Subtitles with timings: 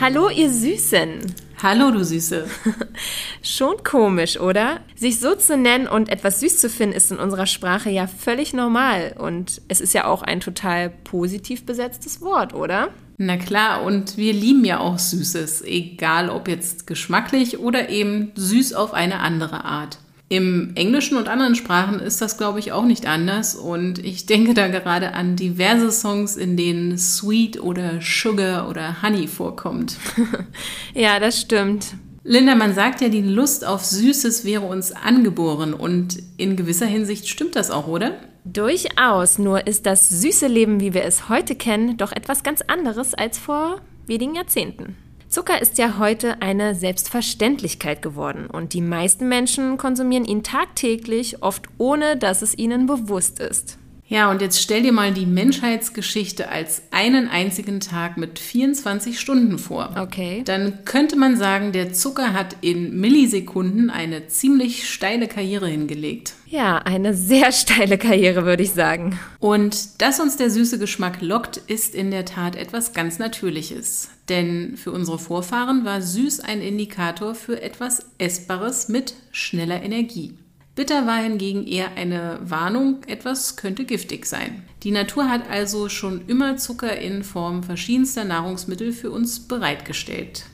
[0.00, 1.20] Hallo, ihr Süßen.
[1.62, 2.46] Hallo, du Süße.
[3.42, 4.80] Schon komisch, oder?
[4.96, 8.54] Sich so zu nennen und etwas süß zu finden, ist in unserer Sprache ja völlig
[8.54, 9.14] normal.
[9.18, 12.88] Und es ist ja auch ein total positiv besetztes Wort, oder?
[13.18, 18.72] Na klar, und wir lieben ja auch Süßes, egal ob jetzt geschmacklich oder eben süß
[18.72, 19.98] auf eine andere Art.
[20.32, 23.56] Im Englischen und anderen Sprachen ist das, glaube ich, auch nicht anders.
[23.56, 29.26] Und ich denke da gerade an diverse Songs, in denen Sweet oder Sugar oder Honey
[29.26, 29.96] vorkommt.
[30.94, 31.94] ja, das stimmt.
[32.22, 35.74] Linda, man sagt ja, die Lust auf Süßes wäre uns angeboren.
[35.74, 38.12] Und in gewisser Hinsicht stimmt das auch, oder?
[38.44, 39.40] Durchaus.
[39.40, 43.36] Nur ist das süße Leben, wie wir es heute kennen, doch etwas ganz anderes als
[43.36, 44.94] vor wenigen Jahrzehnten.
[45.30, 51.68] Zucker ist ja heute eine Selbstverständlichkeit geworden und die meisten Menschen konsumieren ihn tagtäglich, oft
[51.78, 53.78] ohne dass es ihnen bewusst ist.
[54.10, 59.56] Ja, und jetzt stell dir mal die Menschheitsgeschichte als einen einzigen Tag mit 24 Stunden
[59.56, 59.94] vor.
[59.96, 60.42] Okay.
[60.44, 66.34] Dann könnte man sagen, der Zucker hat in Millisekunden eine ziemlich steile Karriere hingelegt.
[66.46, 69.16] Ja, eine sehr steile Karriere, würde ich sagen.
[69.38, 74.10] Und dass uns der süße Geschmack lockt, ist in der Tat etwas ganz Natürliches.
[74.28, 80.34] Denn für unsere Vorfahren war süß ein Indikator für etwas Essbares mit schneller Energie.
[80.74, 84.62] Bitter war hingegen eher eine Warnung, etwas könnte giftig sein.
[84.82, 90.44] Die Natur hat also schon immer Zucker in Form verschiedenster Nahrungsmittel für uns bereitgestellt.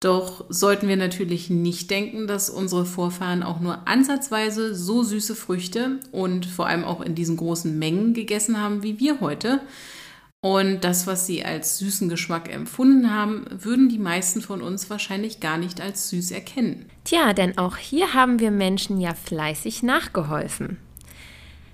[0.00, 5.98] Doch sollten wir natürlich nicht denken, dass unsere Vorfahren auch nur ansatzweise so süße Früchte
[6.12, 9.60] und vor allem auch in diesen großen Mengen gegessen haben wie wir heute.
[10.44, 15.40] Und das, was sie als süßen Geschmack empfunden haben, würden die meisten von uns wahrscheinlich
[15.40, 16.84] gar nicht als süß erkennen.
[17.04, 20.76] Tja, denn auch hier haben wir Menschen ja fleißig nachgeholfen.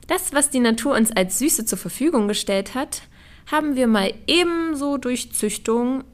[0.07, 3.03] Das, was die Natur uns als Süße zur Verfügung gestellt hat,
[3.51, 6.05] haben wir mal ebenso durch Züchtung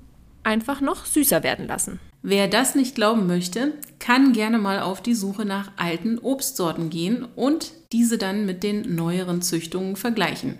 [0.43, 2.01] einfach noch süßer werden lassen.
[2.23, 7.27] Wer das nicht glauben möchte, kann gerne mal auf die Suche nach alten Obstsorten gehen
[7.37, 10.59] und diese dann mit den neueren Züchtungen vergleichen.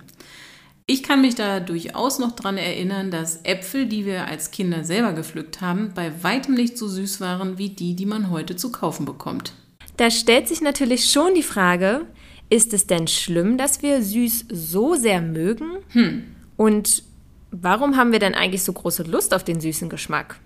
[0.89, 5.15] Ich kann mich da durchaus noch daran erinnern, dass Äpfel, die wir als Kinder selber
[5.15, 9.05] gepflückt haben, bei weitem nicht so süß waren wie die, die man heute zu kaufen
[9.05, 9.53] bekommt.
[9.97, 12.07] Da stellt sich natürlich schon die Frage,
[12.51, 15.71] ist es denn schlimm, dass wir süß so sehr mögen?
[15.89, 16.23] Hm.
[16.57, 17.03] Und
[17.51, 20.39] warum haben wir denn eigentlich so große Lust auf den süßen Geschmack?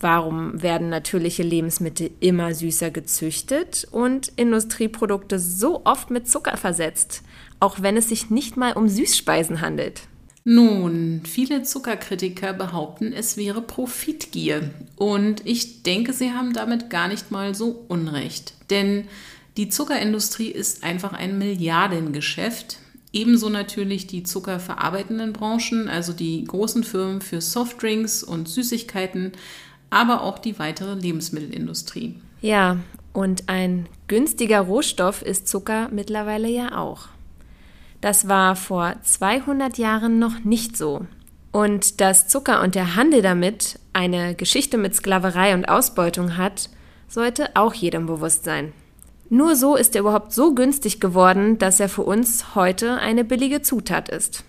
[0.00, 7.22] Warum werden natürliche Lebensmittel immer süßer gezüchtet und Industrieprodukte so oft mit Zucker versetzt?
[7.64, 10.02] Auch wenn es sich nicht mal um Süßspeisen handelt.
[10.44, 14.70] Nun, viele Zuckerkritiker behaupten, es wäre Profitgier.
[14.96, 18.52] Und ich denke, sie haben damit gar nicht mal so Unrecht.
[18.68, 19.08] Denn
[19.56, 22.80] die Zuckerindustrie ist einfach ein Milliardengeschäft.
[23.14, 29.32] Ebenso natürlich die zuckerverarbeitenden Branchen, also die großen Firmen für Softdrinks und Süßigkeiten,
[29.88, 32.16] aber auch die weitere Lebensmittelindustrie.
[32.42, 32.80] Ja,
[33.14, 37.08] und ein günstiger Rohstoff ist Zucker mittlerweile ja auch.
[38.04, 41.06] Das war vor 200 Jahren noch nicht so.
[41.52, 46.68] Und dass Zucker und der Handel damit eine Geschichte mit Sklaverei und Ausbeutung hat,
[47.08, 48.74] sollte auch jedem bewusst sein.
[49.30, 53.62] Nur so ist er überhaupt so günstig geworden, dass er für uns heute eine billige
[53.62, 54.44] Zutat ist.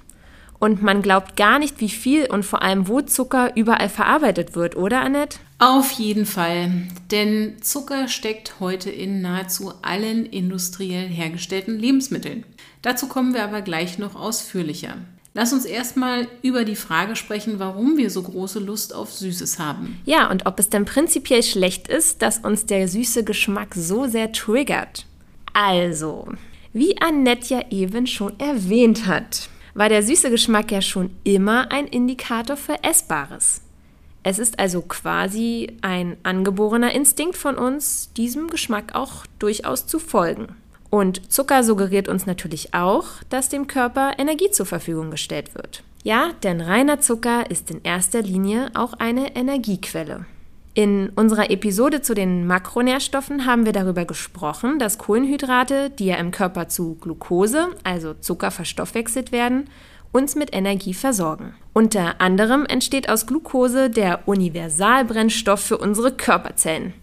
[0.59, 4.75] Und man glaubt gar nicht, wie viel und vor allem wo Zucker überall verarbeitet wird,
[4.75, 5.39] oder Annette?
[5.59, 6.89] Auf jeden Fall.
[7.09, 12.43] Denn Zucker steckt heute in nahezu allen industriell hergestellten Lebensmitteln.
[12.85, 14.97] Dazu kommen wir aber gleich noch ausführlicher.
[15.33, 19.99] Lass uns erstmal über die Frage sprechen, warum wir so große Lust auf Süßes haben.
[20.05, 24.31] Ja, und ob es denn prinzipiell schlecht ist, dass uns der süße Geschmack so sehr
[24.31, 25.07] triggert.
[25.51, 26.27] Also,
[26.73, 31.87] wie Annette ja eben schon erwähnt hat, war der süße Geschmack ja schon immer ein
[31.87, 33.61] Indikator für Essbares.
[34.21, 40.55] Es ist also quasi ein angeborener Instinkt von uns, diesem Geschmack auch durchaus zu folgen.
[40.95, 45.83] Und Zucker suggeriert uns natürlich auch, dass dem Körper Energie zur Verfügung gestellt wird.
[46.03, 50.25] Ja, denn reiner Zucker ist in erster Linie auch eine Energiequelle.
[50.73, 56.31] In unserer Episode zu den Makronährstoffen haben wir darüber gesprochen, dass Kohlenhydrate, die ja im
[56.31, 59.65] Körper zu Glucose, also Zucker, verstoffwechselt werden,
[60.13, 61.55] uns mit Energie versorgen.
[61.73, 66.93] Unter anderem entsteht aus Glucose der Universalbrennstoff für unsere Körperzellen,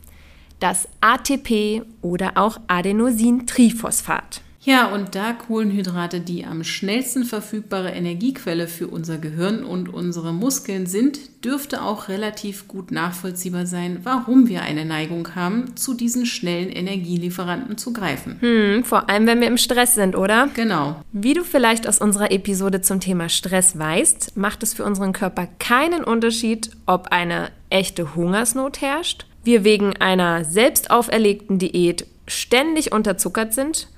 [0.62, 4.42] das ATP oder auch Adenosintriphosphat.
[4.64, 10.86] Ja, und da Kohlenhydrate die am schnellsten verfügbare Energiequelle für unser Gehirn und unsere Muskeln
[10.86, 16.68] sind, dürfte auch relativ gut nachvollziehbar sein, warum wir eine Neigung haben, zu diesen schnellen
[16.68, 18.36] Energielieferanten zu greifen.
[18.38, 20.48] Hm, vor allem, wenn wir im Stress sind, oder?
[20.54, 21.02] Genau.
[21.10, 25.48] Wie du vielleicht aus unserer Episode zum Thema Stress weißt, macht es für unseren Körper
[25.58, 33.52] keinen Unterschied, ob eine echte Hungersnot herrscht, wir wegen einer selbst auferlegten Diät ständig unterzuckert
[33.52, 33.88] sind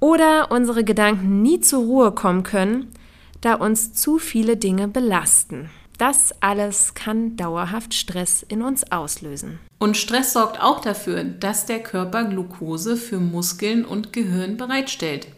[0.00, 2.92] oder unsere Gedanken nie zur Ruhe kommen können,
[3.40, 5.70] da uns zu viele Dinge belasten.
[5.98, 9.58] Das alles kann dauerhaft Stress in uns auslösen.
[9.78, 15.28] Und Stress sorgt auch dafür, dass der Körper Glucose für Muskeln und Gehirn bereitstellt.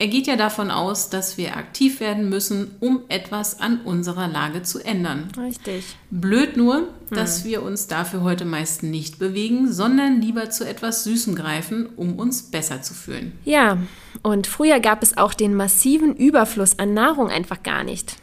[0.00, 4.62] Er geht ja davon aus, dass wir aktiv werden müssen, um etwas an unserer Lage
[4.62, 5.28] zu ändern.
[5.36, 5.84] Richtig.
[6.10, 7.50] Blöd nur, dass hm.
[7.50, 12.44] wir uns dafür heute meist nicht bewegen, sondern lieber zu etwas Süßem greifen, um uns
[12.44, 13.32] besser zu fühlen.
[13.44, 13.76] Ja,
[14.22, 18.16] und früher gab es auch den massiven Überfluss an Nahrung einfach gar nicht.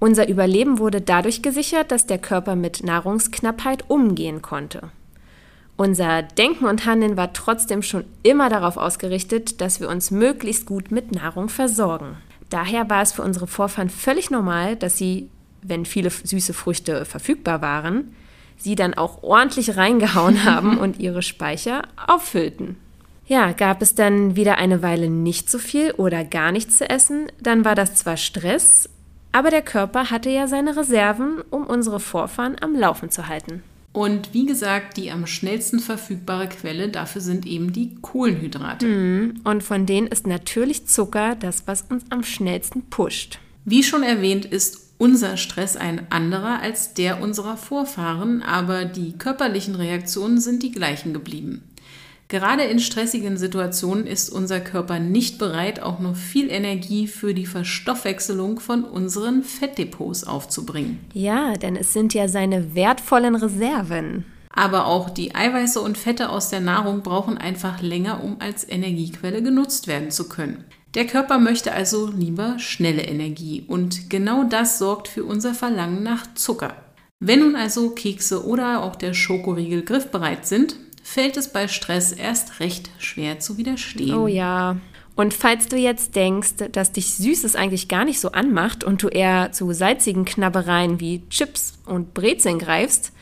[0.00, 4.90] Unser Überleben wurde dadurch gesichert, dass der Körper mit Nahrungsknappheit umgehen konnte.
[5.76, 10.90] Unser Denken und Handeln war trotzdem schon immer darauf ausgerichtet, dass wir uns möglichst gut
[10.90, 12.16] mit Nahrung versorgen.
[12.50, 15.30] Daher war es für unsere Vorfahren völlig normal, dass sie,
[15.62, 18.14] wenn viele süße Früchte verfügbar waren,
[18.58, 22.76] sie dann auch ordentlich reingehauen haben und ihre Speicher auffüllten.
[23.26, 27.28] Ja, gab es dann wieder eine Weile nicht so viel oder gar nichts zu essen,
[27.40, 28.90] dann war das zwar Stress,
[29.30, 33.62] aber der Körper hatte ja seine Reserven, um unsere Vorfahren am Laufen zu halten.
[33.92, 38.86] Und wie gesagt, die am schnellsten verfügbare Quelle dafür sind eben die Kohlenhydrate.
[38.86, 43.38] Mm, und von denen ist natürlich Zucker das, was uns am schnellsten pusht.
[43.64, 49.74] Wie schon erwähnt, ist unser Stress ein anderer als der unserer Vorfahren, aber die körperlichen
[49.74, 51.62] Reaktionen sind die gleichen geblieben.
[52.32, 57.44] Gerade in stressigen Situationen ist unser Körper nicht bereit, auch noch viel Energie für die
[57.44, 60.98] Verstoffwechselung von unseren Fettdepots aufzubringen.
[61.12, 64.24] Ja, denn es sind ja seine wertvollen Reserven.
[64.48, 69.42] Aber auch die Eiweiße und Fette aus der Nahrung brauchen einfach länger, um als Energiequelle
[69.42, 70.64] genutzt werden zu können.
[70.94, 76.32] Der Körper möchte also lieber schnelle Energie und genau das sorgt für unser Verlangen nach
[76.32, 76.76] Zucker.
[77.20, 80.76] Wenn nun also Kekse oder auch der Schokoriegel griffbereit sind,
[81.12, 84.16] fällt es bei Stress erst recht schwer zu widerstehen.
[84.16, 84.76] Oh ja.
[85.14, 89.08] Und falls du jetzt denkst, dass dich Süßes eigentlich gar nicht so anmacht und du
[89.08, 93.12] eher zu salzigen Knabbereien wie Chips und Brezeln greifst,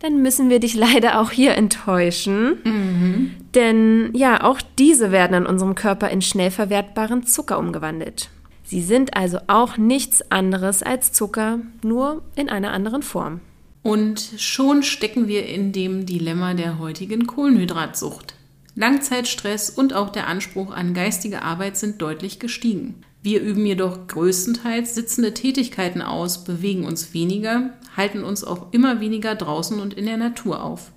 [0.00, 2.58] dann müssen wir dich leider auch hier enttäuschen.
[2.62, 3.34] Mhm.
[3.54, 8.28] Denn ja, auch diese werden in unserem Körper in schnell verwertbaren Zucker umgewandelt.
[8.64, 13.40] Sie sind also auch nichts anderes als Zucker, nur in einer anderen Form.
[13.82, 18.34] Und schon stecken wir in dem Dilemma der heutigen Kohlenhydratsucht.
[18.74, 23.02] Langzeitstress und auch der Anspruch an geistige Arbeit sind deutlich gestiegen.
[23.22, 29.34] Wir üben jedoch größtenteils sitzende Tätigkeiten aus, bewegen uns weniger, halten uns auch immer weniger
[29.34, 30.92] draußen und in der Natur auf.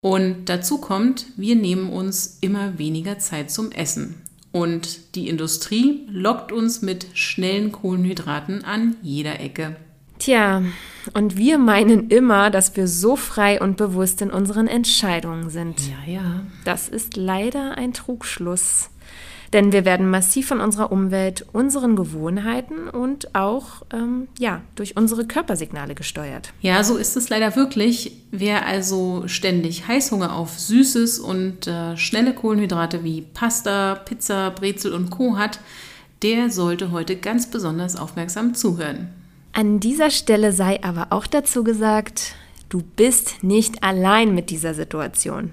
[0.00, 4.14] Und dazu kommt, wir nehmen uns immer weniger Zeit zum Essen.
[4.52, 9.76] Und die Industrie lockt uns mit schnellen Kohlenhydraten an jeder Ecke.
[10.18, 10.62] Tja,
[11.14, 15.80] und wir meinen immer, dass wir so frei und bewusst in unseren Entscheidungen sind.
[15.88, 16.40] Ja, ja.
[16.64, 18.90] Das ist leider ein Trugschluss.
[19.52, 25.26] Denn wir werden massiv von unserer Umwelt, unseren Gewohnheiten und auch ähm, ja, durch unsere
[25.26, 26.52] Körpersignale gesteuert.
[26.60, 28.12] Ja, so ist es leider wirklich.
[28.30, 35.08] Wer also ständig Heißhunger auf Süßes und äh, schnelle Kohlenhydrate wie Pasta, Pizza, Brezel und
[35.08, 35.38] Co.
[35.38, 35.60] hat,
[36.20, 39.08] der sollte heute ganz besonders aufmerksam zuhören.
[39.58, 42.36] An dieser Stelle sei aber auch dazu gesagt,
[42.68, 45.50] du bist nicht allein mit dieser Situation.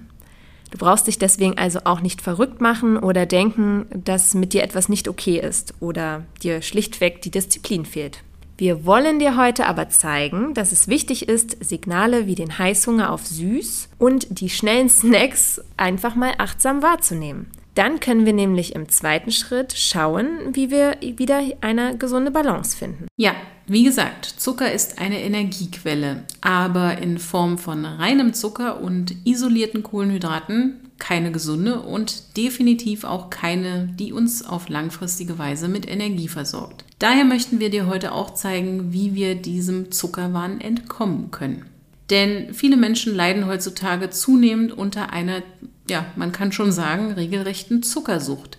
[0.70, 4.90] Du brauchst dich deswegen also auch nicht verrückt machen oder denken, dass mit dir etwas
[4.90, 8.22] nicht okay ist oder dir schlichtweg die Disziplin fehlt.
[8.60, 13.26] Wir wollen dir heute aber zeigen, dass es wichtig ist, Signale wie den Heißhunger auf
[13.26, 17.48] Süß und die schnellen Snacks einfach mal achtsam wahrzunehmen.
[17.75, 23.08] Dann können wir nämlich im zweiten Schritt schauen, wie wir wieder eine gesunde Balance finden.
[23.17, 23.36] Ja,
[23.67, 30.79] wie gesagt, Zucker ist eine Energiequelle, aber in Form von reinem Zucker und isolierten Kohlenhydraten
[30.98, 36.86] keine gesunde und definitiv auch keine, die uns auf langfristige Weise mit Energie versorgt.
[37.00, 41.65] Daher möchten wir dir heute auch zeigen, wie wir diesem Zuckerwahn entkommen können.
[42.10, 45.41] Denn viele Menschen leiden heutzutage zunehmend unter einer,
[45.89, 48.58] ja, man kann schon sagen, regelrechten Zuckersucht.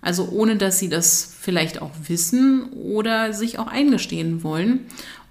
[0.00, 4.86] Also ohne dass sie das vielleicht auch wissen oder sich auch eingestehen wollen.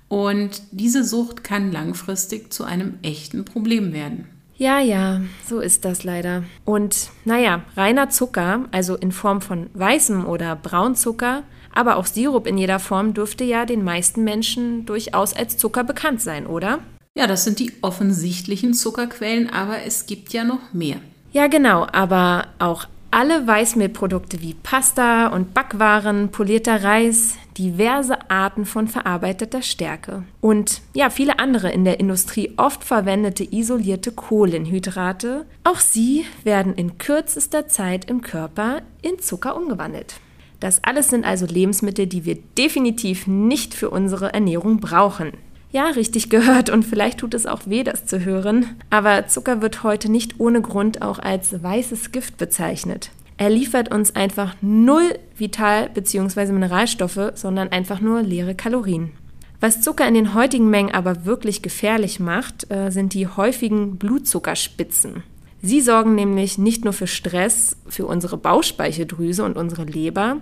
[0.10, 4.28] Und diese Sucht kann langfristig zu einem echten Problem werden.
[4.58, 6.44] Ja, ja, so ist das leider.
[6.66, 12.58] Und naja, reiner Zucker, also in Form von weißem oder Braunzucker, aber auch Sirup in
[12.58, 16.80] jeder Form dürfte ja den meisten Menschen durchaus als Zucker bekannt sein, oder?
[17.16, 20.98] Ja, das sind die offensichtlichen Zuckerquellen, aber es gibt ja noch mehr.
[21.32, 28.88] Ja, genau, aber auch alle Weißmehlprodukte wie Pasta und Backwaren, polierter Reis, diverse Arten von
[28.88, 36.26] verarbeiteter Stärke und ja, viele andere in der Industrie oft verwendete isolierte Kohlenhydrate, auch sie
[36.44, 40.20] werden in kürzester Zeit im Körper in Zucker umgewandelt.
[40.60, 45.32] Das alles sind also Lebensmittel, die wir definitiv nicht für unsere Ernährung brauchen.
[45.72, 48.78] Ja, richtig gehört und vielleicht tut es auch weh, das zu hören.
[48.90, 53.12] Aber Zucker wird heute nicht ohne Grund auch als weißes Gift bezeichnet.
[53.38, 56.52] Er liefert uns einfach null Vital- bzw.
[56.54, 59.12] Mineralstoffe, sondern einfach nur leere Kalorien.
[59.60, 65.24] Was Zucker in den heutigen Mengen aber wirklich gefährlich macht, äh, sind die häufigen Blutzuckerspitzen.
[65.62, 70.38] Sie sorgen nämlich nicht nur für Stress für unsere Bauchspeicheldrüse und unsere Leber,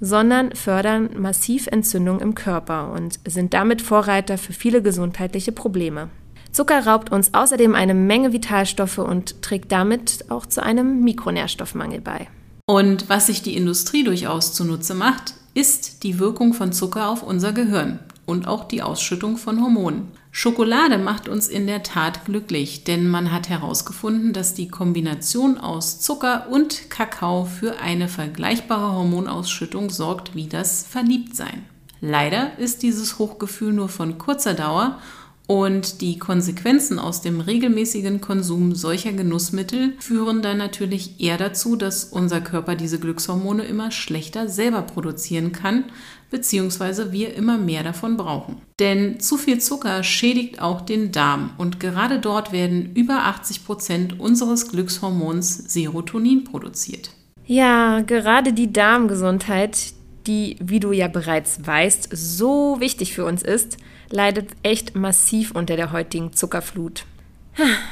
[0.00, 6.08] sondern fördern massiv Entzündungen im Körper und sind damit Vorreiter für viele gesundheitliche Probleme.
[6.52, 12.28] Zucker raubt uns außerdem eine Menge Vitalstoffe und trägt damit auch zu einem Mikronährstoffmangel bei.
[12.66, 17.52] Und was sich die Industrie durchaus zunutze macht, ist die Wirkung von Zucker auf unser
[17.52, 20.08] Gehirn und auch die Ausschüttung von Hormonen.
[20.32, 26.00] Schokolade macht uns in der Tat glücklich, denn man hat herausgefunden, dass die Kombination aus
[26.00, 31.64] Zucker und Kakao für eine vergleichbare Hormonausschüttung sorgt wie das Verliebtsein.
[32.00, 35.00] Leider ist dieses Hochgefühl nur von kurzer Dauer
[35.50, 42.04] und die Konsequenzen aus dem regelmäßigen Konsum solcher Genussmittel führen dann natürlich eher dazu, dass
[42.04, 45.86] unser Körper diese Glückshormone immer schlechter selber produzieren kann,
[46.30, 48.62] beziehungsweise wir immer mehr davon brauchen.
[48.78, 54.20] Denn zu viel Zucker schädigt auch den Darm und gerade dort werden über 80 Prozent
[54.20, 57.10] unseres Glückshormons Serotonin produziert.
[57.44, 59.94] Ja, gerade die Darmgesundheit,
[60.28, 63.78] die, wie du ja bereits weißt, so wichtig für uns ist,
[64.10, 67.04] leidet echt massiv unter der heutigen Zuckerflut.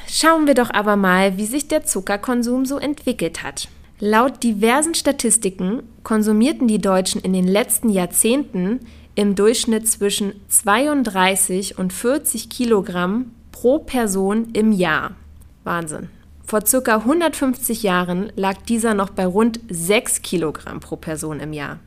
[0.09, 3.69] Schauen wir doch aber mal, wie sich der Zuckerkonsum so entwickelt hat.
[4.01, 8.81] Laut diversen Statistiken konsumierten die Deutschen in den letzten Jahrzehnten
[9.17, 15.17] im Durchschnitt zwischen 32 und 40 Kilogramm pro Person im Jahr.
[15.65, 16.09] Wahnsinn.
[16.47, 21.81] Vor circa 150 Jahren lag dieser noch bei rund 6 Kilogramm pro Person im Jahr.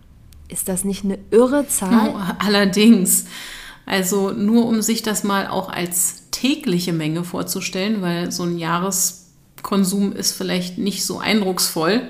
[0.49, 2.13] Ist das nicht eine irre Zahl?
[2.13, 3.25] Oh, allerdings.
[3.85, 10.13] Also nur um sich das mal auch als tägliche Menge vorzustellen, weil so ein Jahreskonsum
[10.13, 12.03] ist vielleicht nicht so eindrucksvoll.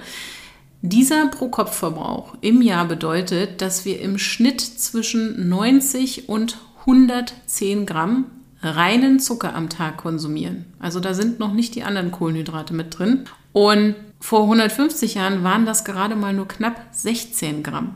[0.84, 8.26] Dieser Pro-Kopf-Verbrauch im Jahr bedeutet, dass wir im Schnitt zwischen 90 und 110 Gramm
[8.64, 10.66] reinen Zucker am Tag konsumieren.
[10.80, 13.26] Also da sind noch nicht die anderen Kohlenhydrate mit drin.
[13.54, 17.96] Und vor 150 Jahren waren das gerade mal nur knapp 16 Gramm.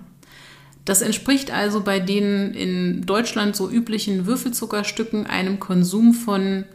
[0.85, 6.65] Das entspricht also bei den in Deutschland so üblichen Würfelzuckerstücken einem Konsum von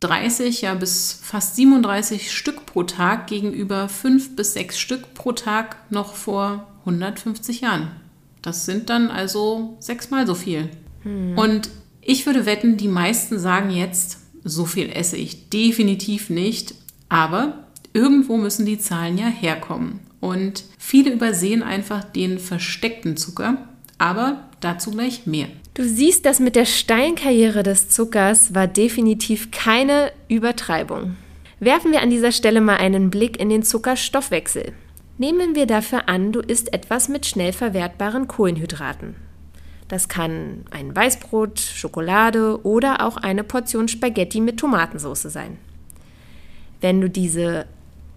[0.00, 5.76] 30 ja bis fast 37 Stück pro Tag gegenüber 5 bis 6 Stück pro Tag
[5.90, 7.90] noch vor 150 Jahren.
[8.40, 10.70] Das sind dann also sechsmal so viel.
[11.02, 11.36] Hm.
[11.36, 11.68] Und
[12.00, 16.74] ich würde wetten, die meisten sagen jetzt, so viel esse ich definitiv nicht,
[17.08, 20.00] aber irgendwo müssen die Zahlen ja herkommen.
[20.20, 25.48] Und viele übersehen einfach den versteckten Zucker, aber dazu gleich mehr.
[25.74, 31.16] Du siehst, das mit der steilen Karriere des Zuckers war definitiv keine Übertreibung.
[31.60, 34.72] Werfen wir an dieser Stelle mal einen Blick in den Zuckerstoffwechsel.
[35.18, 39.16] Nehmen wir dafür an, du isst etwas mit schnell verwertbaren Kohlenhydraten.
[39.88, 45.58] Das kann ein Weißbrot, Schokolade oder auch eine Portion Spaghetti mit Tomatensauce sein.
[46.80, 47.66] Wenn du diese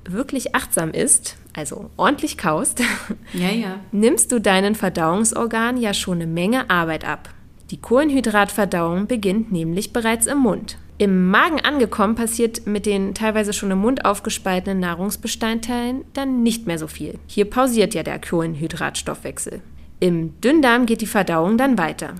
[0.05, 2.81] wirklich achtsam isst, also ordentlich kaust,
[3.33, 3.79] ja, ja.
[3.91, 7.29] nimmst du deinen Verdauungsorgan ja schon eine Menge Arbeit ab.
[7.71, 10.77] Die Kohlenhydratverdauung beginnt nämlich bereits im Mund.
[10.97, 16.77] Im Magen angekommen passiert mit den teilweise schon im Mund aufgespaltenen Nahrungsbestandteilen dann nicht mehr
[16.77, 17.17] so viel.
[17.25, 19.61] Hier pausiert ja der Kohlenhydratstoffwechsel.
[19.99, 22.15] Im Dünndarm geht die Verdauung dann weiter.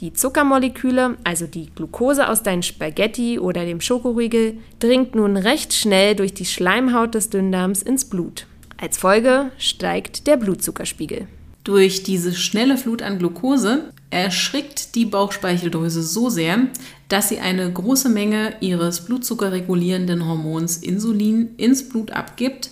[0.00, 6.16] Die Zuckermoleküle, also die Glucose aus deinen Spaghetti oder dem Schokoriegel, dringt nun recht schnell
[6.16, 8.46] durch die Schleimhaut des Dünndarms ins Blut.
[8.76, 11.28] Als Folge steigt der Blutzuckerspiegel.
[11.62, 16.66] Durch diese schnelle Flut an Glucose erschrickt die Bauchspeicheldrüse so sehr,
[17.08, 22.70] dass sie eine große Menge ihres blutzuckerregulierenden Hormons Insulin ins Blut abgibt.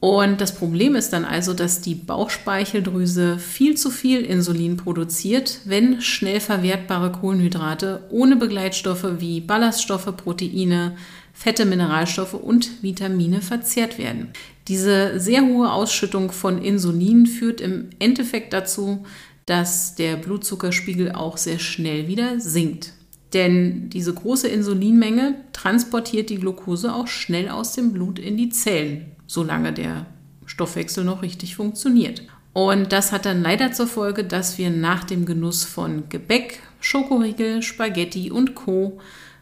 [0.00, 6.00] Und das Problem ist dann also, dass die Bauchspeicheldrüse viel zu viel Insulin produziert, wenn
[6.00, 10.96] schnell verwertbare Kohlenhydrate ohne Begleitstoffe wie Ballaststoffe, Proteine,
[11.34, 14.28] Fette, Mineralstoffe und Vitamine verzehrt werden.
[14.68, 19.04] Diese sehr hohe Ausschüttung von Insulin führt im Endeffekt dazu,
[19.44, 22.94] dass der Blutzuckerspiegel auch sehr schnell wieder sinkt.
[23.32, 29.09] Denn diese große Insulinmenge transportiert die Glucose auch schnell aus dem Blut in die Zellen,
[29.30, 30.06] solange der
[30.44, 32.22] Stoffwechsel noch richtig funktioniert.
[32.52, 37.62] Und das hat dann leider zur Folge, dass wir nach dem Genuss von Gebäck, Schokoriegel,
[37.62, 38.98] Spaghetti und Co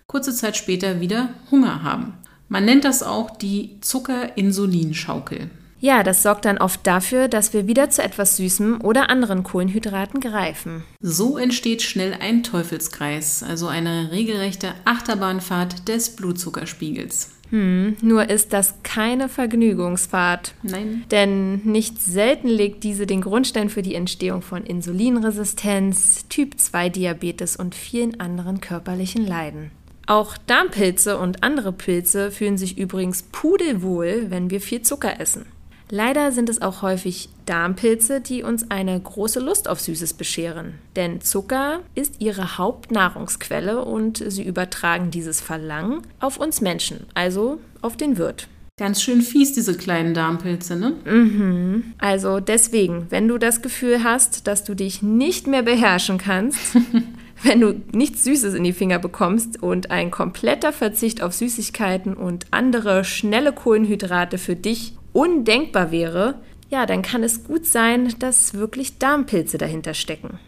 [0.06, 2.14] kurze Zeit später wieder Hunger haben.
[2.48, 5.50] Man nennt das auch die Zucker-Insulin-Schaukel.
[5.80, 10.20] Ja, das sorgt dann oft dafür, dass wir wieder zu etwas Süßem oder anderen Kohlenhydraten
[10.20, 10.82] greifen.
[11.00, 17.37] So entsteht schnell ein Teufelskreis, also eine regelrechte Achterbahnfahrt des Blutzuckerspiegels.
[17.50, 20.54] Hm, nur ist das keine Vergnügungsfahrt.
[20.62, 21.04] Nein.
[21.10, 28.20] Denn nicht selten legt diese den Grundstein für die Entstehung von Insulinresistenz, Typ-2-Diabetes und vielen
[28.20, 29.70] anderen körperlichen Leiden.
[30.06, 35.44] Auch Darmpilze und andere Pilze fühlen sich übrigens pudelwohl, wenn wir viel Zucker essen.
[35.90, 40.74] Leider sind es auch häufig Darmpilze, die uns eine große Lust auf Süßes bescheren.
[40.96, 47.96] Denn Zucker ist ihre Hauptnahrungsquelle und sie übertragen dieses Verlangen auf uns Menschen, also auf
[47.96, 48.48] den Wirt.
[48.78, 50.92] Ganz schön fies, diese kleinen Darmpilze, ne?
[51.04, 51.94] Mhm.
[51.98, 56.76] Also deswegen, wenn du das Gefühl hast, dass du dich nicht mehr beherrschen kannst,
[57.42, 62.46] wenn du nichts Süßes in die Finger bekommst und ein kompletter Verzicht auf Süßigkeiten und
[62.52, 66.36] andere schnelle Kohlenhydrate für dich undenkbar wäre,
[66.70, 70.38] ja, dann kann es gut sein, dass wirklich Darmpilze dahinter stecken.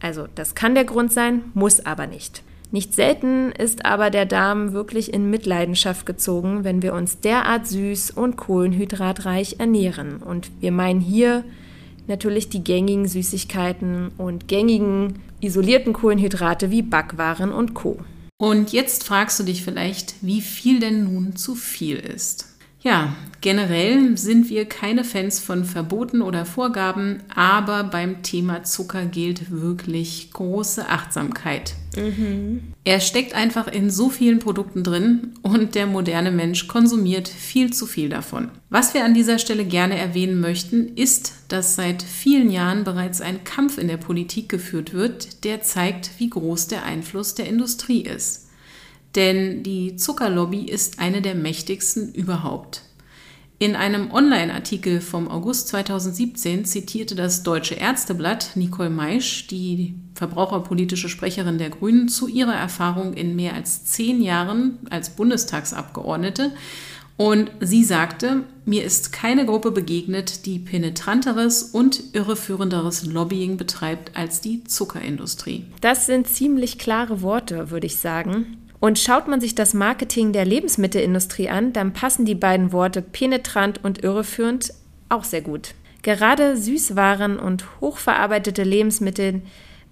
[0.00, 2.42] Also das kann der Grund sein, muss aber nicht.
[2.72, 8.12] Nicht selten ist aber der Darm wirklich in Mitleidenschaft gezogen, wenn wir uns derart süß
[8.12, 10.16] und kohlenhydratreich ernähren.
[10.16, 11.44] Und wir meinen hier
[12.06, 17.98] natürlich die gängigen Süßigkeiten und gängigen isolierten Kohlenhydrate wie Backwaren und Co.
[18.38, 22.51] Und jetzt fragst du dich vielleicht, wie viel denn nun zu viel ist.
[22.82, 29.52] Ja, generell sind wir keine Fans von Verboten oder Vorgaben, aber beim Thema Zucker gilt
[29.52, 31.74] wirklich große Achtsamkeit.
[31.96, 32.72] Mhm.
[32.84, 37.86] Er steckt einfach in so vielen Produkten drin und der moderne Mensch konsumiert viel zu
[37.86, 38.50] viel davon.
[38.68, 43.44] Was wir an dieser Stelle gerne erwähnen möchten, ist, dass seit vielen Jahren bereits ein
[43.44, 48.41] Kampf in der Politik geführt wird, der zeigt, wie groß der Einfluss der Industrie ist.
[49.14, 52.82] Denn die Zuckerlobby ist eine der mächtigsten überhaupt.
[53.62, 61.58] In einem Online-Artikel vom August 2017 zitierte das Deutsche Ärzteblatt Nicole Maisch, die verbraucherpolitische Sprecherin
[61.58, 66.50] der Grünen, zu ihrer Erfahrung in mehr als zehn Jahren als Bundestagsabgeordnete.
[67.16, 74.40] Und sie sagte, mir ist keine Gruppe begegnet, die penetranteres und irreführenderes Lobbying betreibt als
[74.40, 75.66] die Zuckerindustrie.
[75.80, 78.58] Das sind ziemlich klare Worte, würde ich sagen.
[78.82, 83.78] Und schaut man sich das Marketing der Lebensmittelindustrie an, dann passen die beiden Worte penetrant
[83.84, 84.74] und irreführend
[85.08, 85.74] auch sehr gut.
[86.02, 89.42] Gerade Süßwaren und hochverarbeitete Lebensmittel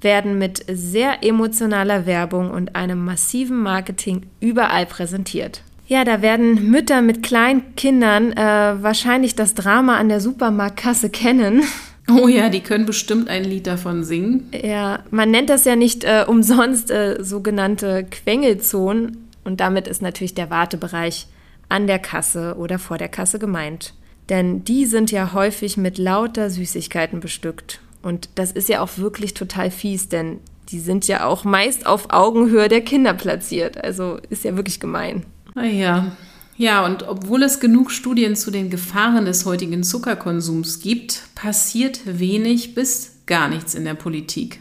[0.01, 5.63] werden mit sehr emotionaler Werbung und einem massiven Marketing überall präsentiert.
[5.87, 11.63] Ja, da werden Mütter mit kleinen Kindern äh, wahrscheinlich das Drama an der Supermarktkasse kennen
[12.11, 14.51] Oh ja, die können bestimmt ein Lied davon singen.
[14.53, 20.35] Ja, man nennt das ja nicht äh, umsonst äh, sogenannte Quengelzonen und damit ist natürlich
[20.35, 21.27] der Wartebereich
[21.69, 23.95] an der Kasse oder vor der Kasse gemeint.
[24.29, 27.81] Denn die sind ja häufig mit lauter Süßigkeiten bestückt.
[28.03, 30.39] Und das ist ja auch wirklich total fies, denn
[30.71, 33.83] die sind ja auch meist auf Augenhöhe der Kinder platziert.
[33.83, 35.25] Also ist ja wirklich gemein.
[35.55, 35.65] Ah
[36.61, 42.75] ja, und obwohl es genug Studien zu den Gefahren des heutigen Zuckerkonsums gibt, passiert wenig
[42.75, 44.61] bis gar nichts in der Politik.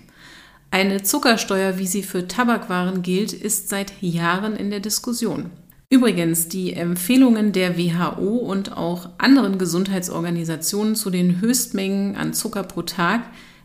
[0.71, 5.49] Eine Zuckersteuer, wie sie für Tabakwaren gilt, ist seit Jahren in der Diskussion.
[5.89, 12.83] Übrigens, die Empfehlungen der WHO und auch anderen Gesundheitsorganisationen zu den Höchstmengen an Zucker pro
[12.83, 13.23] Tag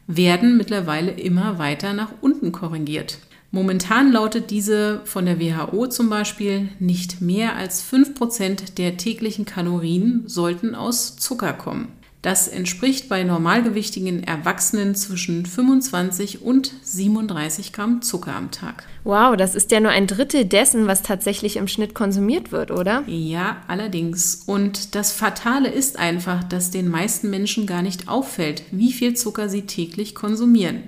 [0.09, 3.19] werden mittlerweile immer weiter nach unten korrigiert.
[3.55, 10.25] Momentan lautet diese von der WHO zum Beispiel, nicht mehr als 5% der täglichen Kalorien
[10.27, 11.87] sollten aus Zucker kommen.
[12.21, 18.89] Das entspricht bei normalgewichtigen Erwachsenen zwischen 25 und 37 Gramm Zucker am Tag.
[19.05, 23.05] Wow, das ist ja nur ein Drittel dessen, was tatsächlich im Schnitt konsumiert wird, oder?
[23.07, 24.43] Ja, allerdings.
[24.47, 29.49] Und das Fatale ist einfach, dass den meisten Menschen gar nicht auffällt, wie viel Zucker
[29.49, 30.83] sie täglich konsumieren.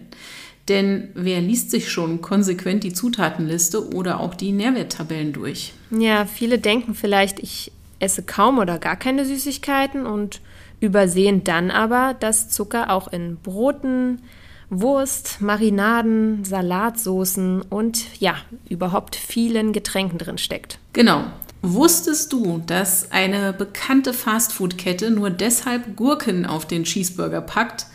[0.69, 5.73] Denn wer liest sich schon konsequent die Zutatenliste oder auch die Nährwerttabellen durch?
[5.91, 10.41] Ja, viele denken vielleicht, ich esse kaum oder gar keine Süßigkeiten und
[10.81, 14.21] übersehen dann aber, dass Zucker auch in Broten,
[14.69, 18.35] Wurst, Marinaden, Salatsoßen und ja,
[18.69, 20.79] überhaupt vielen Getränken drin steckt.
[20.93, 21.23] Genau.
[21.63, 27.87] Wusstest du, dass eine bekannte Fastfood-Kette nur deshalb Gurken auf den Cheeseburger packt,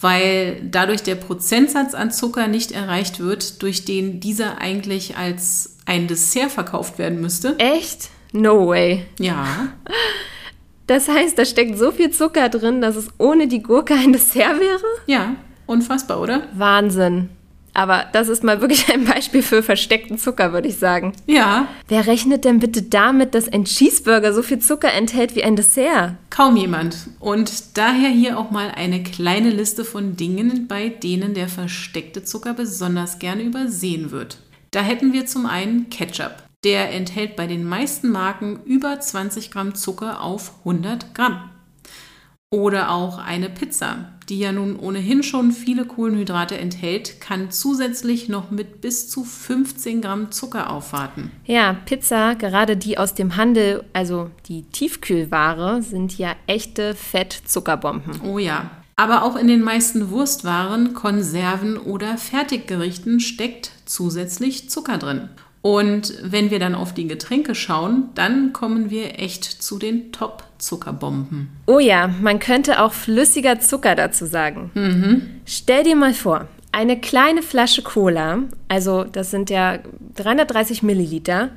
[0.00, 6.06] weil dadurch der Prozentsatz an Zucker nicht erreicht wird, durch den dieser eigentlich als ein
[6.06, 7.58] Dessert verkauft werden müsste?
[7.58, 8.10] Echt?
[8.32, 9.06] No way.
[9.18, 9.72] Ja.
[10.86, 14.60] Das heißt, da steckt so viel Zucker drin, dass es ohne die Gurke ein Dessert
[14.60, 14.84] wäre?
[15.06, 15.34] Ja,
[15.66, 16.48] unfassbar, oder?
[16.54, 17.30] Wahnsinn.
[17.74, 21.12] Aber das ist mal wirklich ein Beispiel für versteckten Zucker, würde ich sagen.
[21.26, 21.68] Ja.
[21.88, 26.14] Wer rechnet denn bitte damit, dass ein Cheeseburger so viel Zucker enthält wie ein Dessert?
[26.30, 26.96] Kaum jemand.
[27.20, 32.54] Und daher hier auch mal eine kleine Liste von Dingen, bei denen der versteckte Zucker
[32.54, 34.38] besonders gerne übersehen wird.
[34.70, 36.42] Da hätten wir zum einen Ketchup.
[36.64, 41.50] Der enthält bei den meisten Marken über 20 Gramm Zucker auf 100 Gramm.
[42.50, 48.50] Oder auch eine Pizza, die ja nun ohnehin schon viele Kohlenhydrate enthält, kann zusätzlich noch
[48.50, 51.30] mit bis zu 15 Gramm Zucker aufwarten.
[51.44, 58.22] Ja, Pizza, gerade die aus dem Handel, also die Tiefkühlware, sind ja echte Fettzuckerbomben.
[58.22, 58.70] Oh ja.
[58.96, 65.28] Aber auch in den meisten Wurstwaren, Konserven oder Fertiggerichten steckt zusätzlich Zucker drin.
[65.60, 71.48] Und wenn wir dann auf die Getränke schauen, dann kommen wir echt zu den Top-Zuckerbomben.
[71.66, 74.70] Oh ja, man könnte auch flüssiger Zucker dazu sagen.
[74.74, 75.22] Mhm.
[75.46, 79.78] Stell dir mal vor, eine kleine Flasche Cola, also das sind ja
[80.14, 81.50] 330 Milliliter,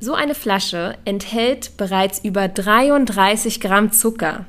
[0.00, 4.44] so eine Flasche enthält bereits über 33 Gramm Zucker.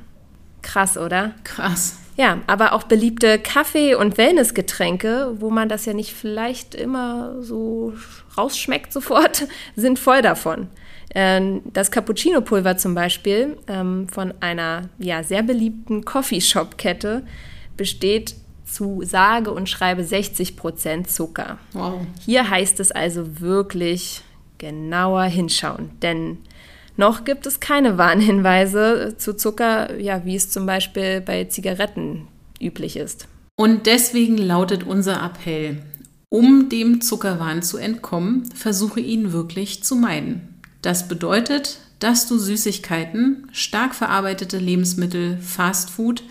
[0.62, 1.34] Krass, oder?
[1.44, 1.98] Krass.
[2.18, 7.94] Ja, aber auch beliebte Kaffee- und Wellnessgetränke, wo man das ja nicht vielleicht immer so
[8.38, 10.68] rausschmeckt sofort, sind voll davon.
[11.14, 17.26] Ähm, das Cappuccino-Pulver zum Beispiel ähm, von einer ja, sehr beliebten Coffeeshop-Kette
[17.78, 21.58] besteht zu sage und schreibe 60 Prozent Zucker.
[21.74, 22.02] Wow.
[22.26, 24.22] Hier heißt es also wirklich
[24.58, 26.40] genauer hinschauen, denn
[26.98, 32.28] noch gibt es keine Warnhinweise zu Zucker, ja, wie es zum Beispiel bei Zigaretten
[32.62, 33.28] üblich ist.
[33.58, 35.78] Und deswegen lautet unser Appell,
[36.30, 40.56] um dem Zuckerwahn zu entkommen, versuche ihn wirklich zu meiden.
[40.82, 46.24] Das bedeutet, dass du Süßigkeiten, stark verarbeitete Lebensmittel, Fastfood,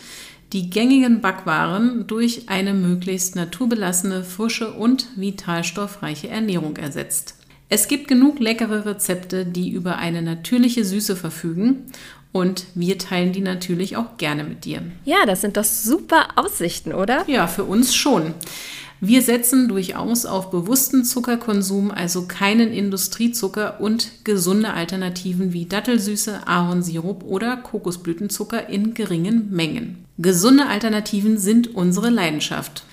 [0.53, 7.35] die gängigen Backwaren durch eine möglichst naturbelassene, frische und vitalstoffreiche Ernährung ersetzt.
[7.69, 11.87] Es gibt genug leckere Rezepte, die über eine natürliche Süße verfügen
[12.33, 14.83] und wir teilen die natürlich auch gerne mit dir.
[15.05, 17.25] Ja, das sind doch super Aussichten, oder?
[17.29, 18.35] Ja, für uns schon.
[19.01, 27.23] Wir setzen durchaus auf bewussten Zuckerkonsum, also keinen Industriezucker und gesunde Alternativen wie Dattelsüße, Ahornsirup
[27.23, 30.05] oder Kokosblütenzucker in geringen Mengen.
[30.19, 32.85] Gesunde Alternativen sind unsere Leidenschaft.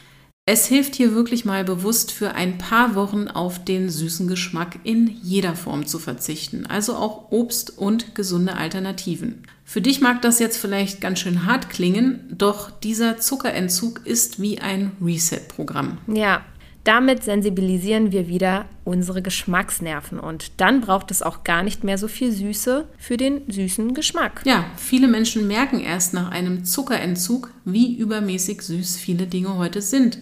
[0.47, 5.07] Es hilft hier wirklich mal bewusst für ein paar Wochen auf den süßen Geschmack in
[5.21, 9.43] jeder Form zu verzichten, also auch Obst und gesunde Alternativen.
[9.63, 14.59] Für dich mag das jetzt vielleicht ganz schön hart klingen, doch dieser Zuckerentzug ist wie
[14.59, 15.99] ein Reset-Programm.
[16.07, 16.43] Ja,
[16.83, 22.07] damit sensibilisieren wir wieder unsere Geschmacksnerven und dann braucht es auch gar nicht mehr so
[22.07, 24.41] viel Süße für den süßen Geschmack.
[24.45, 30.19] Ja, viele Menschen merken erst nach einem Zuckerentzug, wie übermäßig süß viele Dinge heute sind.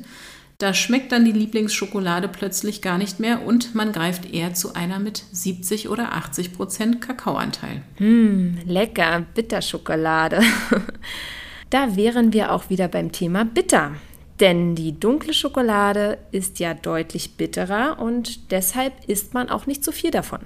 [0.58, 5.00] Da schmeckt dann die Lieblingsschokolade plötzlich gar nicht mehr und man greift eher zu einer
[5.00, 7.82] mit 70 oder 80 Prozent Kakaoanteil.
[7.96, 10.42] Hm, lecker, Bitterschokolade.
[11.70, 13.94] da wären wir auch wieder beim Thema Bitter.
[14.40, 19.92] Denn die dunkle Schokolade ist ja deutlich bitterer und deshalb isst man auch nicht so
[19.92, 20.40] viel davon.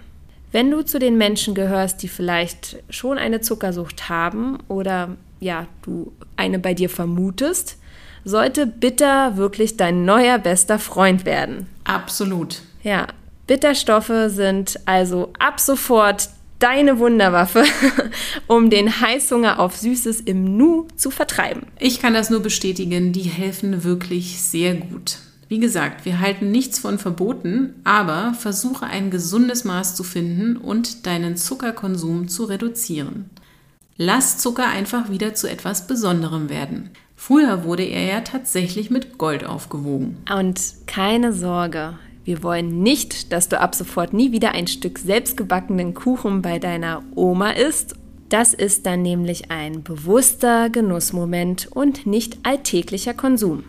[0.52, 6.12] Wenn du zu den Menschen gehörst, die vielleicht schon eine Zuckersucht haben oder ja, du
[6.38, 7.78] eine bei dir vermutest,
[8.24, 11.68] sollte bitter wirklich dein neuer bester Freund werden.
[11.84, 12.62] Absolut.
[12.84, 13.08] Ja,
[13.48, 16.30] Bitterstoffe sind also ab sofort
[16.64, 17.66] deine Wunderwaffe,
[18.48, 21.68] um den Heißhunger auf Süßes im Nu zu vertreiben.
[21.78, 25.18] Ich kann das nur bestätigen, die helfen wirklich sehr gut.
[25.50, 31.06] Wie gesagt, wir halten nichts von verboten, aber versuche ein gesundes Maß zu finden und
[31.06, 33.30] deinen Zuckerkonsum zu reduzieren.
[33.98, 36.92] Lass Zucker einfach wieder zu etwas Besonderem werden.
[37.16, 40.18] Früher wurde er ja tatsächlich mit Gold aufgewogen.
[40.34, 45.94] Und keine Sorge, wir wollen nicht, dass du ab sofort nie wieder ein Stück selbstgebackenen
[45.94, 47.96] Kuchen bei deiner Oma isst.
[48.30, 53.64] Das ist dann nämlich ein bewusster Genussmoment und nicht alltäglicher Konsum.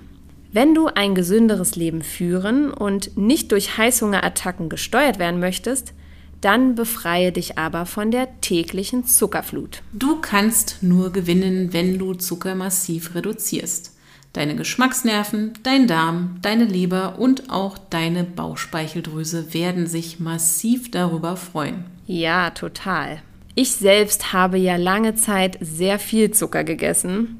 [0.52, 5.92] Wenn du ein gesünderes Leben führen und nicht durch Heißhungerattacken gesteuert werden möchtest,
[6.40, 9.82] dann befreie dich aber von der täglichen Zuckerflut.
[9.92, 13.93] Du kannst nur gewinnen, wenn du Zucker massiv reduzierst.
[14.34, 21.84] Deine Geschmacksnerven, dein Darm, deine Leber und auch deine Bauchspeicheldrüse werden sich massiv darüber freuen.
[22.06, 23.22] Ja, total.
[23.54, 27.38] Ich selbst habe ja lange Zeit sehr viel Zucker gegessen.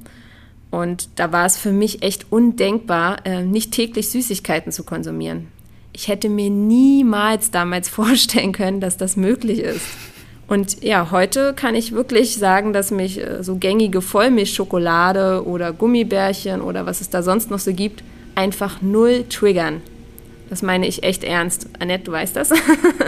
[0.70, 5.48] Und da war es für mich echt undenkbar, äh, nicht täglich Süßigkeiten zu konsumieren
[5.94, 9.86] ich hätte mir niemals damals vorstellen können, dass das möglich ist.
[10.46, 16.60] Und ja, heute kann ich wirklich sagen, dass mich äh, so gängige Vollmilchschokolade oder Gummibärchen
[16.60, 18.04] oder was es da sonst noch so gibt,
[18.34, 19.80] einfach null triggern.
[20.50, 21.68] Das meine ich echt ernst.
[21.78, 22.50] Annette, du weißt das?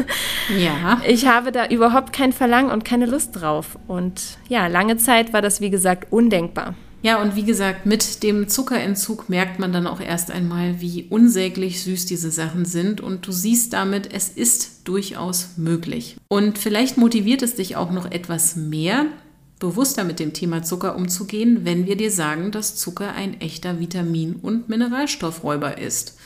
[0.59, 1.01] ja.
[1.07, 3.79] Ich habe da überhaupt kein Verlangen und keine Lust drauf.
[3.87, 6.75] Und ja, lange Zeit war das, wie gesagt, undenkbar.
[7.03, 11.83] Ja, und wie gesagt, mit dem Zuckerentzug merkt man dann auch erst einmal, wie unsäglich
[11.83, 13.01] süß diese Sachen sind.
[13.01, 16.17] Und du siehst damit, es ist durchaus möglich.
[16.29, 19.07] Und vielleicht motiviert es dich auch noch etwas mehr,
[19.59, 24.37] bewusster mit dem Thema Zucker umzugehen, wenn wir dir sagen, dass Zucker ein echter Vitamin-
[24.37, 26.19] und Mineralstoffräuber ist.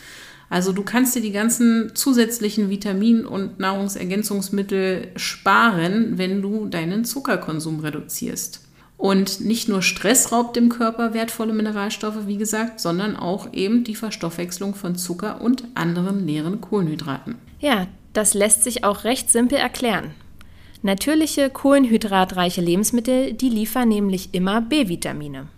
[0.48, 7.78] Also du kannst dir die ganzen zusätzlichen Vitamin- und Nahrungsergänzungsmittel sparen, wenn du deinen Zuckerkonsum
[7.80, 8.61] reduzierst.
[9.00, 13.94] Und nicht nur Stress raubt dem Körper wertvolle Mineralstoffe, wie gesagt, sondern auch eben die
[13.94, 17.36] Verstoffwechslung von Zucker und anderen leeren Kohlenhydraten.
[17.60, 20.10] Ja, das lässt sich auch recht simpel erklären.
[20.82, 25.48] Natürliche kohlenhydratreiche Lebensmittel, die liefern nämlich immer B-Vitamine.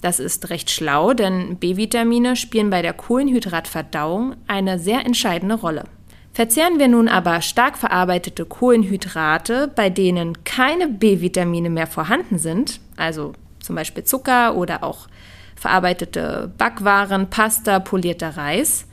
[0.00, 5.84] Das ist recht schlau, denn B-Vitamine spielen bei der Kohlenhydratverdauung eine sehr entscheidende Rolle.
[6.32, 13.32] Verzehren wir nun aber stark verarbeitete Kohlenhydrate, bei denen keine B-Vitamine mehr vorhanden sind, also
[13.60, 15.08] zum Beispiel Zucker oder auch
[15.56, 18.86] verarbeitete Backwaren, Pasta, polierter Reis,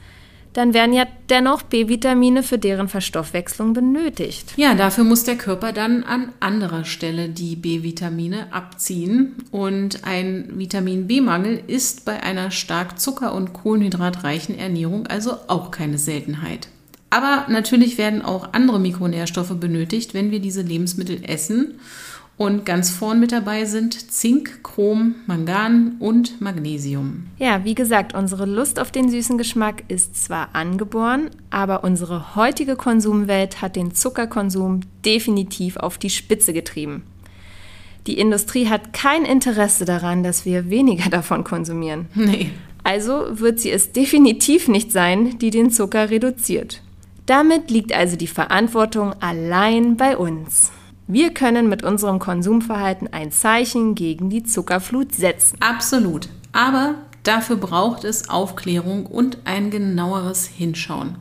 [0.57, 4.53] dann werden ja dennoch B-Vitamine für deren Verstoffwechslung benötigt.
[4.57, 9.35] Ja, dafür muss der Körper dann an anderer Stelle die B-Vitamine abziehen.
[9.51, 15.99] Und ein Vitamin B-Mangel ist bei einer stark zucker- und kohlenhydratreichen Ernährung also auch keine
[15.99, 16.69] Seltenheit.
[17.09, 21.79] Aber natürlich werden auch andere Mikronährstoffe benötigt, wenn wir diese Lebensmittel essen.
[22.37, 27.25] Und ganz vorn mit dabei sind Zink, Chrom, Mangan und Magnesium.
[27.39, 32.75] Ja, wie gesagt, unsere Lust auf den süßen Geschmack ist zwar angeboren, aber unsere heutige
[32.75, 37.03] Konsumwelt hat den Zuckerkonsum definitiv auf die Spitze getrieben.
[38.05, 42.05] Die Industrie hat kein Interesse daran, dass wir weniger davon konsumieren.
[42.13, 42.51] Nee.
[42.83, 46.83] Also wird sie es definitiv nicht sein, die den Zucker reduziert.
[47.27, 50.71] Damit liegt also die Verantwortung allein bei uns.
[51.07, 55.57] Wir können mit unserem Konsumverhalten ein Zeichen gegen die Zuckerflut setzen.
[55.59, 56.29] Absolut.
[56.53, 61.17] Aber dafür braucht es Aufklärung und ein genaueres Hinschauen.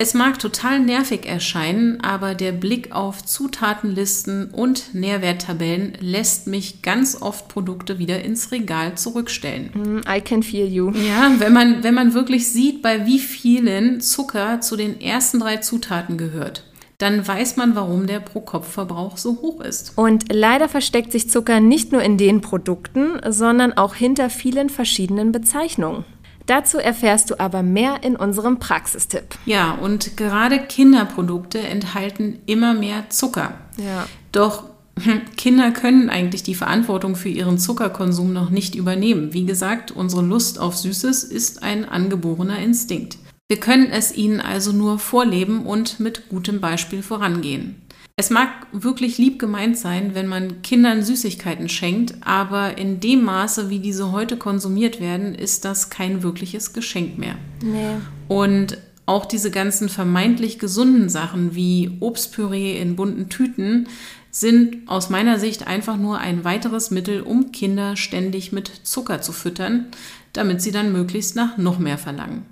[0.00, 7.20] Es mag total nervig erscheinen, aber der Blick auf Zutatenlisten und Nährwerttabellen lässt mich ganz
[7.20, 9.70] oft Produkte wieder ins Regal zurückstellen.
[9.74, 10.92] Mm, I can feel you.
[10.92, 15.56] Ja, wenn man, wenn man wirklich sieht, bei wie vielen Zucker zu den ersten drei
[15.56, 16.62] Zutaten gehört
[16.98, 19.92] dann weiß man, warum der Pro-Kopf-Verbrauch so hoch ist.
[19.96, 25.30] Und leider versteckt sich Zucker nicht nur in den Produkten, sondern auch hinter vielen verschiedenen
[25.30, 26.04] Bezeichnungen.
[26.48, 29.36] Dazu erfährst du aber mehr in unserem Praxistipp.
[29.44, 33.52] Ja, und gerade Kinderprodukte enthalten immer mehr Zucker.
[33.76, 34.06] Ja.
[34.32, 34.64] Doch
[34.98, 39.34] hm, Kinder können eigentlich die Verantwortung für ihren Zuckerkonsum noch nicht übernehmen.
[39.34, 43.18] Wie gesagt, unsere Lust auf Süßes ist ein angeborener Instinkt.
[43.48, 47.76] Wir können es ihnen also nur vorleben und mit gutem Beispiel vorangehen.
[48.20, 53.70] Es mag wirklich lieb gemeint sein, wenn man Kindern Süßigkeiten schenkt, aber in dem Maße,
[53.70, 57.36] wie diese heute konsumiert werden, ist das kein wirkliches Geschenk mehr.
[57.62, 57.94] Nee.
[58.26, 58.76] Und
[59.06, 63.86] auch diese ganzen vermeintlich gesunden Sachen wie Obstpüree in bunten Tüten
[64.32, 69.30] sind aus meiner Sicht einfach nur ein weiteres Mittel, um Kinder ständig mit Zucker zu
[69.30, 69.86] füttern,
[70.32, 72.46] damit sie dann möglichst nach noch mehr verlangen.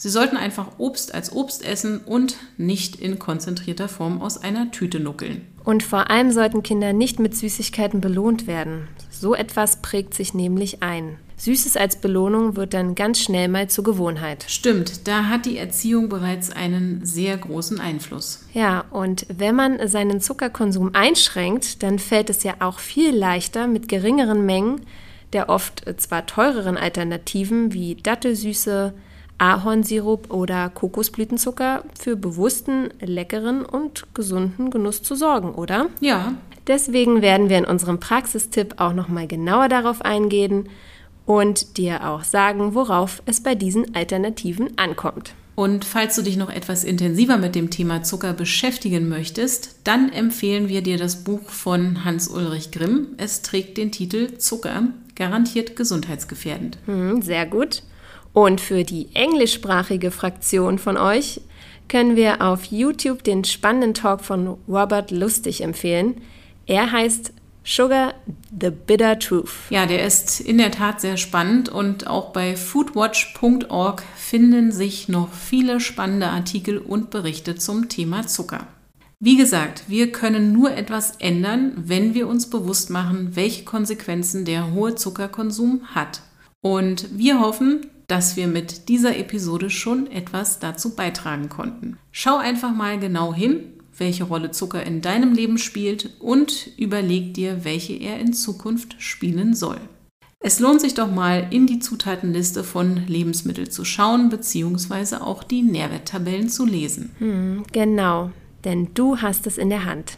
[0.00, 5.00] Sie sollten einfach Obst als Obst essen und nicht in konzentrierter Form aus einer Tüte
[5.00, 5.44] nuckeln.
[5.64, 8.86] Und vor allem sollten Kinder nicht mit Süßigkeiten belohnt werden.
[9.10, 11.16] So etwas prägt sich nämlich ein.
[11.36, 14.44] Süßes als Belohnung wird dann ganz schnell mal zur Gewohnheit.
[14.46, 18.44] Stimmt, da hat die Erziehung bereits einen sehr großen Einfluss.
[18.54, 23.88] Ja, und wenn man seinen Zuckerkonsum einschränkt, dann fällt es ja auch viel leichter mit
[23.88, 24.82] geringeren Mengen
[25.32, 28.94] der oft zwar teureren Alternativen wie Dattelsüße,
[29.38, 35.86] Ahornsirup oder Kokosblütenzucker für bewussten, leckeren und gesunden Genuss zu sorgen, oder?
[36.00, 36.34] Ja.
[36.66, 40.68] Deswegen werden wir in unserem Praxistipp auch noch mal genauer darauf eingehen
[41.24, 45.34] und dir auch sagen, worauf es bei diesen Alternativen ankommt.
[45.54, 50.68] Und falls du dich noch etwas intensiver mit dem Thema Zucker beschäftigen möchtest, dann empfehlen
[50.68, 53.08] wir dir das Buch von Hans-Ulrich Grimm.
[53.16, 54.84] Es trägt den Titel Zucker,
[55.16, 56.78] garantiert gesundheitsgefährdend.
[56.86, 57.82] Hm, sehr gut.
[58.32, 61.40] Und für die englischsprachige Fraktion von euch
[61.88, 66.20] können wir auf YouTube den spannenden Talk von Robert Lustig empfehlen.
[66.66, 67.32] Er heißt
[67.64, 68.14] Sugar,
[68.60, 69.50] The Bitter Truth.
[69.68, 75.32] Ja, der ist in der Tat sehr spannend und auch bei foodwatch.org finden sich noch
[75.32, 78.66] viele spannende Artikel und Berichte zum Thema Zucker.
[79.20, 84.72] Wie gesagt, wir können nur etwas ändern, wenn wir uns bewusst machen, welche Konsequenzen der
[84.72, 86.22] hohe Zuckerkonsum hat.
[86.60, 91.98] Und wir hoffen, dass wir mit dieser Episode schon etwas dazu beitragen konnten.
[92.10, 93.60] Schau einfach mal genau hin,
[93.96, 99.54] welche Rolle Zucker in deinem Leben spielt und überleg dir, welche er in Zukunft spielen
[99.54, 99.78] soll.
[100.40, 105.62] Es lohnt sich doch mal in die Zutatenliste von Lebensmitteln zu schauen, beziehungsweise auch die
[105.62, 107.10] Nährwerttabellen zu lesen.
[107.18, 108.30] Hm, genau,
[108.64, 110.16] denn du hast es in der Hand.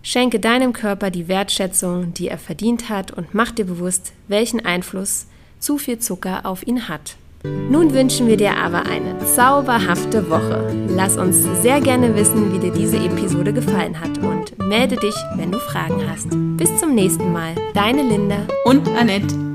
[0.00, 5.26] Schenke deinem Körper die Wertschätzung, die er verdient hat und mach dir bewusst, welchen Einfluss
[5.60, 7.16] zu viel Zucker auf ihn hat.
[7.44, 10.74] Nun wünschen wir dir aber eine zauberhafte Woche.
[10.88, 15.52] Lass uns sehr gerne wissen, wie dir diese Episode gefallen hat und melde dich, wenn
[15.52, 16.28] du Fragen hast.
[16.56, 17.54] Bis zum nächsten Mal.
[17.74, 19.47] Deine Linda und Annette.